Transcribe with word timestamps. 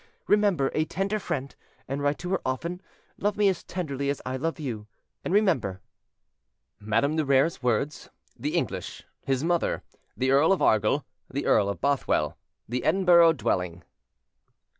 Remember 0.25 0.71
a 0.73 0.83
tender 0.85 1.19
friend, 1.19 1.55
and 1.87 2.01
write 2.01 2.17
to 2.17 2.31
her 2.31 2.41
often: 2.43 2.81
love 3.19 3.37
me 3.37 3.49
as 3.49 3.63
tenderly 3.63 4.09
as 4.09 4.19
I 4.25 4.35
love 4.35 4.59
you, 4.59 4.87
and 5.23 5.31
remember: 5.31 5.79
"Madame 6.79 7.17
de 7.17 7.23
Rere's 7.23 7.61
words; 7.61 8.09
The 8.35 8.55
English; 8.55 9.03
His 9.27 9.43
mother; 9.43 9.83
The 10.17 10.31
Earl 10.31 10.53
of 10.53 10.59
Argyll; 10.59 11.05
The 11.29 11.45
Earl 11.45 11.69
of 11.69 11.81
Bothwell; 11.81 12.35
The 12.67 12.83
Edinburgh 12.83 13.33
dwelling." 13.33 13.83